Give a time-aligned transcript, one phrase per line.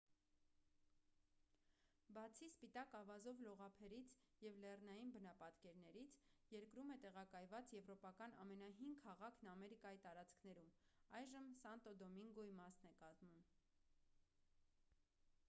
[2.13, 4.13] բացի սպիտակ ավազով լողափերից
[4.45, 6.15] և լեռնային բնապատկերներից
[6.55, 10.71] երկրում է տեղակայված եվրոպական ամենահին քաղաքն ամերիկայի տարածքներում
[11.21, 13.45] այժմ սանտո դոմինգոյի մասն է կազմում